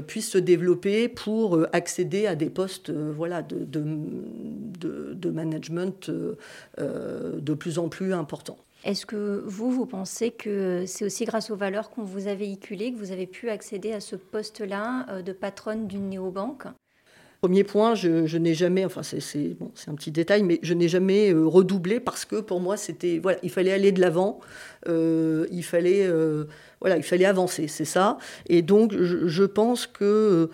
puisse 0.07 0.31
se 0.31 0.39
développer 0.39 1.09
pour 1.09 1.67
accéder 1.73 2.27
à 2.27 2.35
des 2.35 2.51
postes, 2.51 2.91
voilà, 2.91 3.43
de, 3.43 5.31
management 5.31 6.11
de 6.79 7.55
plus 7.55 7.79
en 7.79 7.89
plus 7.89 8.13
importants. 8.13 8.59
Est-ce 8.85 9.05
que 9.05 9.43
vous, 9.45 9.71
vous 9.71 9.85
pensez 9.85 10.31
que 10.31 10.85
c'est 10.87 11.05
aussi 11.05 11.27
grâce 11.27 11.51
aux 11.51 11.57
valeurs 11.57 11.91
qu'on 11.91 12.05
vous 12.05 12.29
a 12.29 12.35
véhiculées 12.35 12.93
que 12.93 12.97
vous 12.97 13.13
avez 13.13 13.27
pu 13.27 13.51
accéder 13.51 13.93
à 13.93 14.01
ce 14.01 14.17
poste-là 14.17 15.07
euh, 15.11 15.23
de 15.23 15.33
patronne 15.33 15.87
d'une 15.87 16.09
néobanque? 16.09 16.65
Premier 17.41 17.65
point, 17.65 17.95
je, 17.95 18.37
n'ai 18.37 18.53
jamais, 18.53 18.85
enfin 18.85 19.03
c'est 19.03 19.57
un 19.89 19.95
petit 19.95 20.11
détail, 20.11 20.43
mais 20.43 20.59
je 20.63 20.75
n'ai 20.75 20.89
jamais 20.89 21.33
euh, 21.33 21.47
redoublé 21.47 21.99
parce 21.99 22.27
que 22.27 22.37
pour 22.37 22.61
moi 22.61 22.77
c'était, 22.77 23.19
voilà, 23.19 23.39
il 23.43 23.49
fallait 23.49 23.73
aller 23.73 23.93
de 23.93 24.01
l'avant, 24.03 24.41
euh, 24.89 25.47
il 25.51 25.65
fallait, 25.65 26.07
euh, 26.07 26.45
voilà, 26.83 26.99
il 26.99 27.03
fallait 27.03 27.25
avancer, 27.25 27.67
c'est 27.67 27.87
ça. 27.87 28.19
Et 28.51 28.61
donc 28.61 28.93
je, 28.95 29.45
pense 29.45 29.87
que 29.87 30.51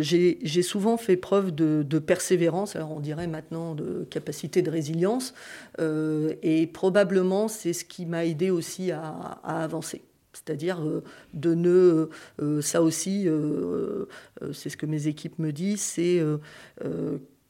j'ai 0.00 0.62
souvent 0.62 0.96
fait 0.96 1.16
preuve 1.16 1.54
de, 1.54 1.98
persévérance, 2.00 2.74
alors 2.74 2.90
on 2.90 3.00
dirait 3.00 3.28
maintenant 3.28 3.76
de 3.76 4.04
capacité 4.10 4.60
de 4.60 4.72
résilience, 4.72 5.34
et 5.78 6.66
probablement 6.66 7.46
c'est 7.46 7.72
ce 7.72 7.84
qui 7.84 8.06
m'a 8.06 8.24
aidé 8.24 8.50
aussi 8.50 8.90
à 8.90 9.38
avancer. 9.44 10.02
C'est-à-dire 10.38 10.80
euh, 10.80 11.02
de 11.34 11.54
ne, 11.54 12.08
euh, 12.40 12.62
ça 12.62 12.82
aussi, 12.82 13.24
euh, 13.26 14.06
c'est 14.52 14.70
ce 14.70 14.76
que 14.76 14.86
mes 14.86 15.08
équipes 15.08 15.38
me 15.38 15.52
disent, 15.52 15.80
c'est 15.80 16.22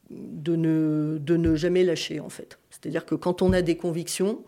de 0.09 0.55
ne, 0.55 1.55
jamais 1.55 1.83
lâcher 1.83 2.19
en 2.19 2.29
fait. 2.29 2.59
C'est-à-dire 2.69 3.05
que 3.05 3.15
quand 3.15 3.41
on 3.41 3.53
a 3.53 3.61
des 3.61 3.77
convictions, 3.77 4.43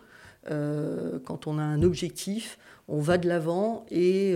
quand 0.48 1.46
on 1.46 1.60
a 1.60 1.64
un 1.64 1.84
objectif, 1.84 2.58
on 2.88 3.00
va 3.00 3.20
de 3.20 3.28
l'avant 3.28 3.86
et 3.92 4.36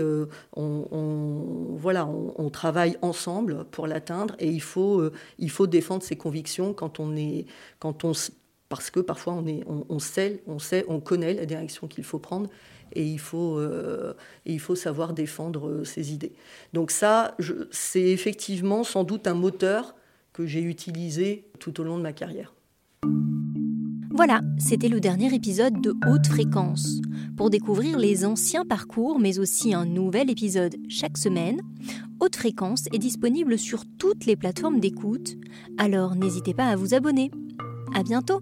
on, 0.56 2.50
travaille 2.54 2.98
ensemble 3.02 3.66
pour 3.72 3.88
l'atteindre 3.88 4.36
et 4.40 4.50
il 4.50 4.62
faut, 4.62 5.10
il 5.40 5.50
faut 5.50 5.68
défendre 5.68 6.04
ses 6.04 6.16
convictions 6.16 6.74
quand 6.74 7.00
on 7.00 7.16
est, 7.16 7.46
quand 7.80 8.04
on, 8.06 8.14
parce 8.70 8.90
que 8.90 9.00
parfois 9.00 9.34
on, 9.34 9.46
est, 9.48 9.64
on, 9.68 10.00
sait, 10.00 10.42
on 10.48 10.60
sait, 10.60 10.86
on 10.88 11.00
connaît 11.00 11.34
la 11.34 11.46
direction 11.46 11.88
qu'il 11.88 12.04
faut 12.04 12.20
prendre 12.20 12.50
et 12.94 13.06
il 13.06 13.20
faut, 13.20 13.60
euh, 13.60 14.14
il 14.46 14.60
faut 14.60 14.76
savoir 14.76 15.14
défendre 15.14 15.70
euh, 15.70 15.84
ses 15.84 16.14
idées. 16.14 16.34
Donc 16.74 16.92
ça, 16.92 17.36
c'est 17.72 18.02
effectivement 18.02 18.84
sans 18.84 19.04
doute 19.04 19.28
un 19.28 19.34
moteur 19.34 19.96
que 20.34 20.46
j'ai 20.46 20.62
utilisé 20.62 21.48
tout 21.60 21.80
au 21.80 21.84
long 21.84 21.98
de 21.98 22.04
ma 22.04 22.14
carrière. 22.14 22.54
Voilà, 24.18 24.40
c'était 24.58 24.88
le 24.88 25.02
dernier 25.02 25.34
épisode 25.36 25.82
de 25.82 25.94
Haute 26.08 26.28
Fréquence. 26.28 27.02
Pour 27.36 27.50
découvrir 27.50 28.00
les 28.00 28.24
anciens 28.24 28.64
parcours, 28.64 29.20
mais 29.20 29.40
aussi 29.40 29.74
un 29.74 29.86
nouvel 29.86 30.30
épisode 30.30 30.78
chaque 30.88 31.18
semaine, 31.18 31.60
Haute 32.22 32.38
Fréquence 32.38 32.86
est 32.94 32.98
disponible 32.98 33.58
sur 33.58 33.84
toutes 33.98 34.26
les 34.26 34.38
plateformes 34.38 34.80
d'écoute, 34.80 35.36
alors 35.78 36.16
n'hésitez 36.16 36.54
pas 36.54 36.68
à 36.68 36.78
vous 36.78 36.94
abonner. 36.94 37.30
À 37.94 38.04
bientôt! 38.04 38.40